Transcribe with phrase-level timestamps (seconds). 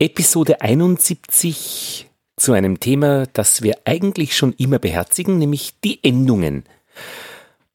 [0.00, 6.62] Episode 71 zu einem Thema, das wir eigentlich schon immer beherzigen, nämlich die Endungen.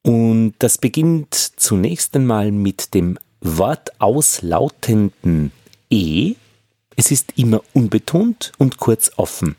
[0.04, 5.52] Und das beginnt zunächst einmal mit dem wortauslautenden
[5.90, 6.36] E.
[6.96, 9.58] Es ist immer unbetont und kurz offen.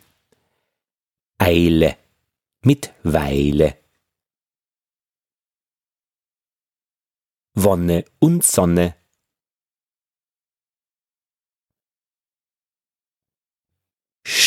[1.37, 1.99] Eile
[2.63, 3.77] mit Weile.
[7.53, 8.95] Wonne und Sonne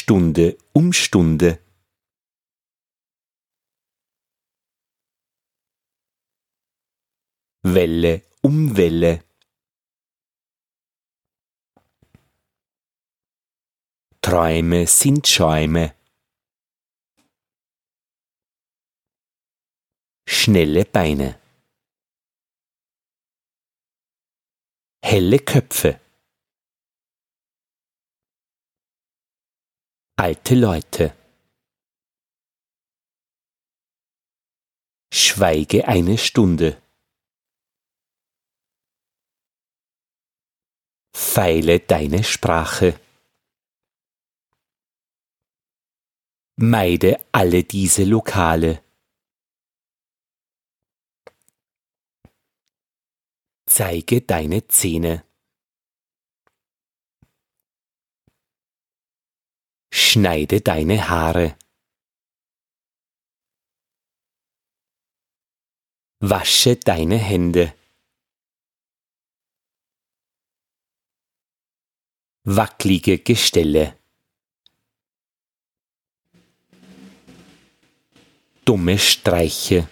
[0.09, 1.59] Stunde um Stunde.
[7.61, 9.21] Welle um Welle.
[14.21, 15.93] Träume sind Schäume.
[20.25, 21.37] Schnelle Beine.
[25.03, 26.06] Helle Köpfe.
[30.19, 31.15] Alte Leute.
[35.13, 36.81] Schweige eine Stunde.
[41.15, 42.99] Feile deine Sprache.
[46.55, 48.83] Meide alle diese Lokale.
[53.67, 55.26] Zeige deine Zähne.
[59.99, 61.57] Schneide deine Haare.
[66.19, 67.73] Wasche deine Hände.
[72.43, 73.97] Wacklige Gestelle.
[78.65, 79.89] Dumme Streiche.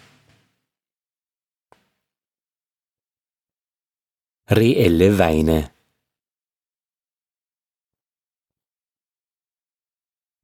[4.48, 5.75] Reelle Weine.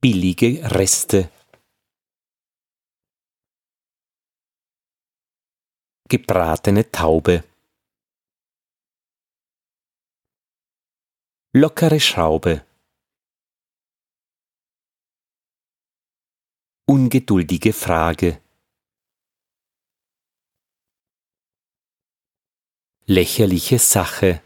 [0.02, 1.30] Billige Reste.
[6.10, 7.44] Gebratene Taube.
[11.54, 12.66] Lockere Schraube.
[16.88, 18.42] Ungeduldige Frage.
[23.06, 24.42] Lächerliche Sache.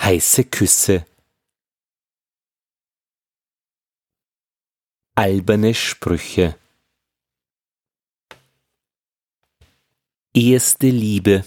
[0.00, 1.17] Heiße Küsse.
[5.18, 6.56] Alberne Sprüche.
[10.32, 11.44] Erste Liebe.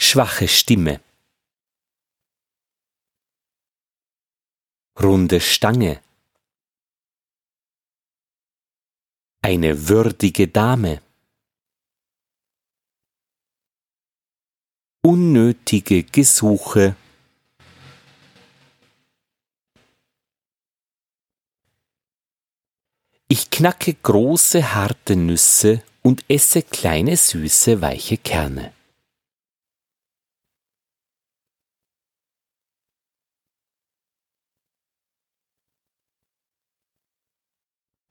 [0.00, 1.02] Schwache Stimme.
[4.98, 6.02] Runde Stange.
[9.42, 11.02] Eine würdige Dame.
[15.02, 16.96] Unnötige Gesuche.
[23.36, 28.72] Ich knacke große harte Nüsse und esse kleine süße weiche Kerne.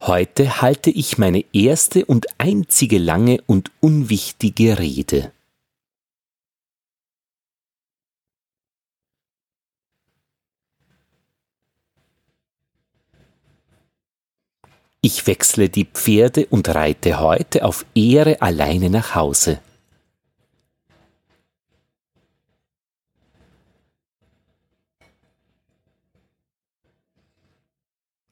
[0.01, 5.31] Heute halte ich meine erste und einzige lange und unwichtige Rede.
[15.05, 19.59] Ich wechsle die Pferde und reite heute auf Ehre alleine nach Hause.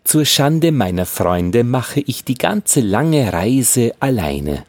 [0.05, 4.65] Zur Schande meiner Freunde mache ich die ganze lange Reise alleine.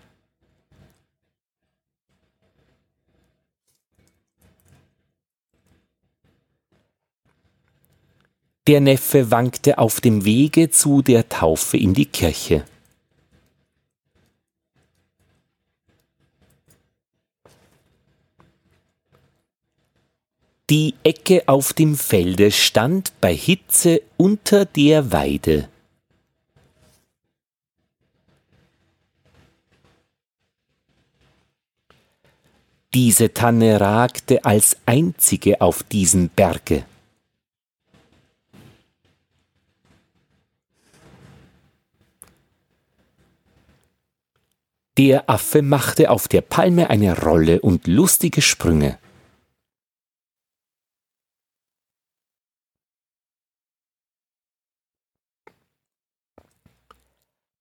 [8.69, 12.65] Der Neffe wankte auf dem Wege zu der Taufe in die Kirche.
[20.71, 25.69] Die Ecke auf dem Felde stand bei Hitze unter der Weide.
[32.95, 36.85] Diese Tanne ragte als einzige auf diesen Berge.
[44.99, 48.99] Der Affe machte auf der Palme eine Rolle und lustige Sprünge.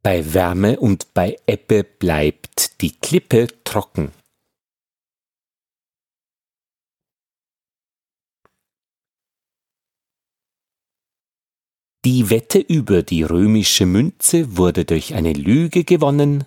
[0.03, 4.11] Bei Wärme und bei Ebbe bleibt die Klippe trocken.
[12.03, 16.45] Die Wette über die römische Münze wurde durch eine Lüge gewonnen.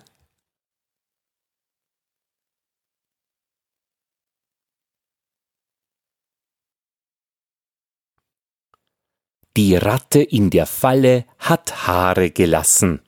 [9.57, 12.99] Die Ratte in der Falle hat Haare gelassen.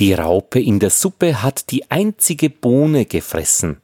[0.00, 3.80] Die Raupe in der Suppe hat die einzige Bohne gefressen.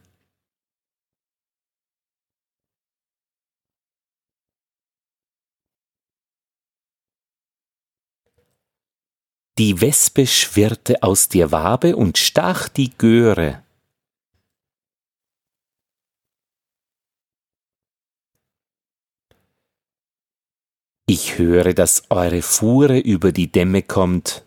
[9.57, 13.63] Die Wespe schwirrte aus der Wabe und stach die Göre.
[21.13, 24.47] Ich höre, dass eure Fuhre über die Dämme kommt.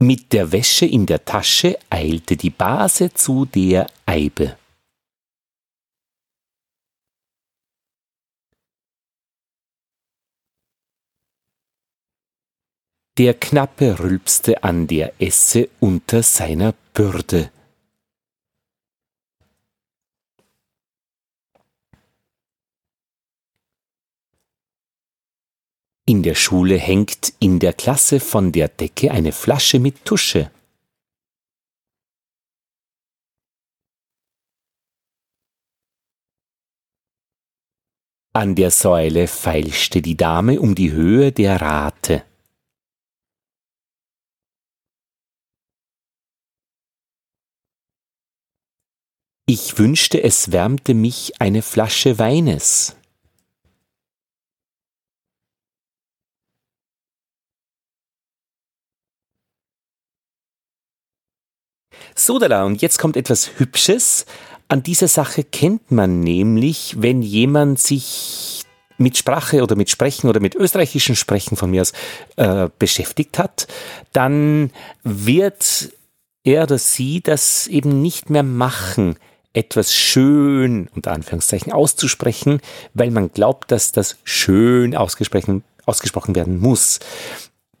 [0.00, 4.58] Mit der Wäsche in der Tasche eilte die Base zu der Eibe.
[13.18, 17.52] Der Knappe rülpste an der Esse unter seiner Bürde.
[26.08, 30.52] In der Schule hängt in der Klasse von der Decke eine Flasche mit Tusche.
[38.32, 42.24] An der Säule feilschte die Dame um die Höhe der Rate.
[49.48, 52.95] Ich wünschte, es wärmte mich eine Flasche Weines.
[62.18, 64.26] Sodala, und jetzt kommt etwas Hübsches.
[64.68, 68.62] An dieser Sache kennt man nämlich, wenn jemand sich
[68.98, 71.92] mit Sprache oder mit Sprechen oder mit österreichischen Sprechen von mir aus
[72.36, 73.68] äh, beschäftigt hat,
[74.12, 74.70] dann
[75.02, 75.92] wird
[76.44, 79.16] er oder sie das eben nicht mehr machen,
[79.52, 82.60] etwas schön unter Anführungszeichen auszusprechen,
[82.94, 87.00] weil man glaubt, dass das schön ausgesprochen, ausgesprochen werden muss.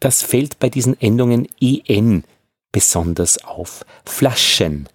[0.00, 2.24] Das fällt bei diesen Endungen en
[2.72, 3.84] besonders auf.
[4.04, 4.88] Flaschen.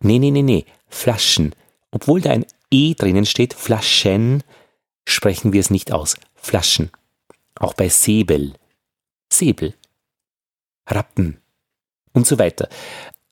[0.00, 0.64] Nee, nee, nee, nee.
[0.88, 1.54] Flaschen.
[1.90, 4.42] Obwohl da ein E drinnen steht, Flaschen,
[5.06, 6.16] sprechen wir es nicht aus.
[6.34, 6.90] Flaschen.
[7.54, 8.54] Auch bei Säbel.
[9.32, 9.74] Säbel.
[10.86, 11.40] Rappen.
[12.12, 12.68] Und so weiter.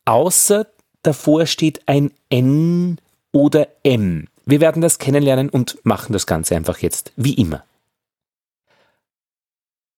[0.05, 0.67] Außer
[1.03, 3.01] davor steht ein N
[3.33, 4.29] oder M.
[4.47, 7.65] Wir werden das kennenlernen und machen das Ganze einfach jetzt wie immer.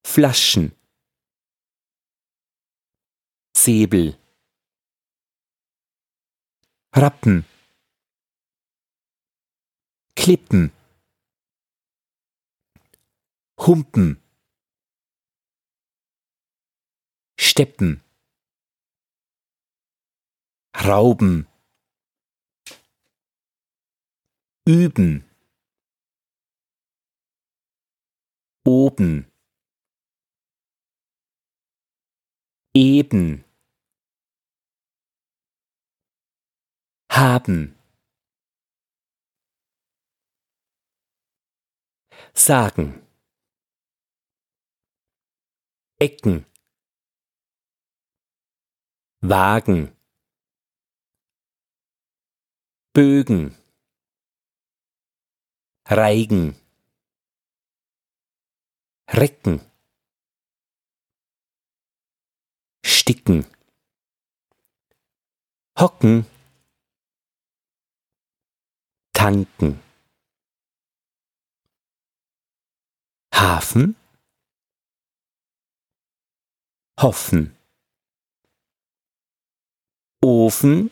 [0.02, 0.72] Flaschen.
[3.62, 4.16] Säbel
[6.96, 7.44] Rappen.
[10.16, 10.72] Klippen.
[13.58, 14.16] Humpen.
[17.38, 18.00] Steppen.
[20.74, 21.46] Rauben.
[24.66, 25.24] Üben.
[28.64, 29.30] Oben.
[32.74, 33.49] Eben
[37.10, 37.76] haben.
[42.32, 43.02] Sagen.
[45.98, 46.46] Ecken.
[49.20, 49.94] Wagen.
[52.94, 53.56] Bögen.
[55.86, 56.54] Reigen.
[59.08, 59.60] Recken.
[62.84, 63.44] Sticken.
[65.78, 66.26] Hocken
[69.20, 69.82] tanken.
[73.34, 73.94] Hafen
[76.98, 77.54] hoffen.
[80.22, 80.90] Ofen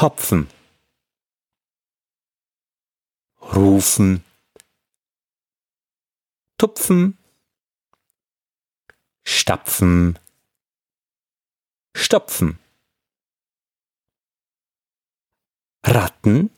[0.00, 0.48] hopfen.
[3.40, 4.24] Rufen
[6.58, 7.18] tupfen.
[9.24, 10.18] Stapfen
[11.94, 12.65] stopfen.
[15.88, 16.50] Ratten,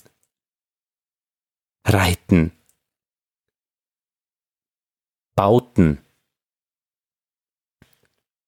[1.84, 2.52] Reiten,
[5.34, 6.02] Bauten,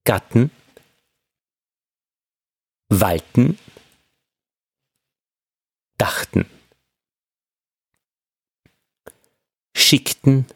[0.04, 0.50] Gatten,
[2.88, 3.58] walten,
[5.98, 6.46] dachten,
[9.76, 10.46] schickten,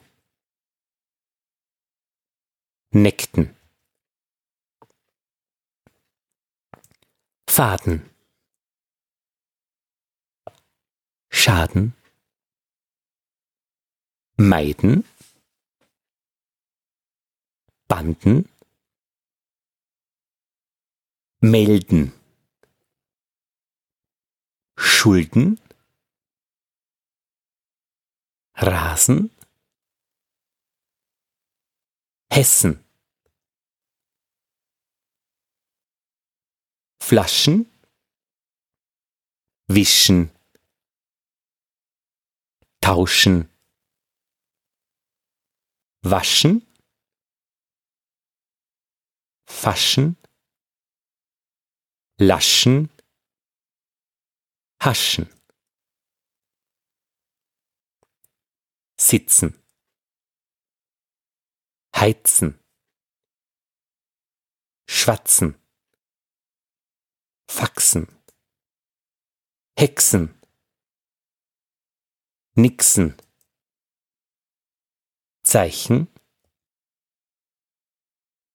[2.93, 3.55] neckten,
[7.47, 8.14] Faden,
[11.47, 11.93] Schaden,
[14.39, 15.05] meiden,
[17.87, 18.49] banden,
[21.41, 22.15] melden,
[24.79, 25.61] Schulden,
[28.55, 29.31] Rasen,
[32.31, 32.83] Hessen,
[37.03, 37.71] Flaschen,
[39.67, 40.34] Wischen,
[42.85, 43.49] Tauschen,
[46.03, 46.61] Waschen,
[49.49, 50.19] Faschen,
[52.19, 52.91] Laschen,
[54.83, 55.31] Haschen.
[59.01, 59.59] Sitzen.
[61.97, 62.61] Heizen.
[64.91, 65.59] Schwatzen.
[67.49, 68.09] Faxen.
[69.75, 70.44] Hexen.
[72.57, 73.17] Nixen.
[75.43, 76.09] Zeichen.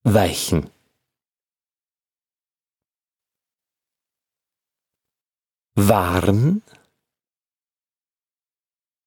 [0.04, 0.72] Weichen.
[5.88, 6.62] waren,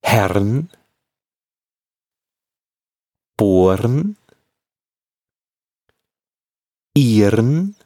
[0.03, 0.71] Herrn,
[3.37, 4.17] bohren,
[6.97, 7.77] ihren,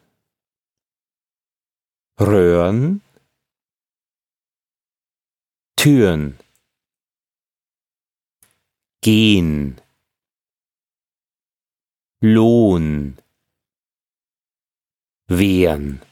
[2.21, 3.03] röhren,
[5.77, 6.39] Türen,
[9.07, 9.81] gehen,
[12.21, 13.17] Lohn,
[15.29, 16.03] wehren.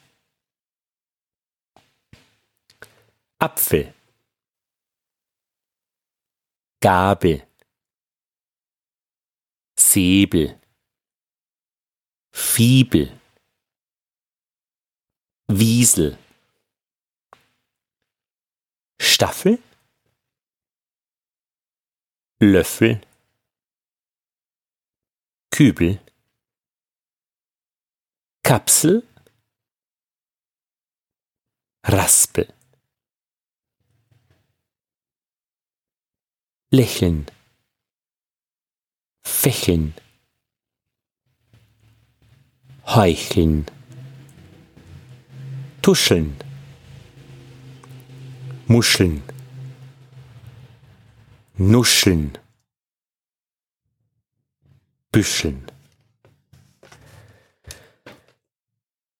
[3.40, 3.92] Apfel.
[6.80, 7.44] Gabel.
[9.76, 10.60] Säbel.
[12.32, 13.18] Fiebel.
[15.48, 16.16] Wiesel.
[19.00, 19.58] Staffel
[22.40, 23.00] Löffel.
[25.50, 26.00] Kübel.
[28.42, 29.02] Kapsel.
[31.84, 32.52] Raspel.
[36.70, 37.26] Lächeln,
[39.22, 39.94] fächeln,
[42.84, 43.66] heucheln,
[45.82, 46.36] tuscheln,
[48.66, 49.22] muscheln,
[51.56, 52.37] nuscheln,
[55.12, 55.64] büscheln.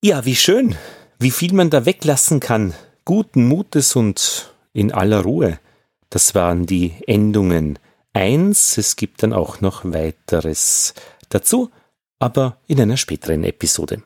[0.03, 0.77] Ja, wie schön,
[1.19, 2.75] wie viel man da weglassen kann,
[3.05, 5.59] guten Mutes und in aller Ruhe.
[6.11, 7.79] Das waren die Endungen
[8.13, 8.79] 1.
[8.79, 10.95] Es gibt dann auch noch weiteres
[11.29, 11.71] dazu,
[12.19, 14.03] aber in einer späteren Episode.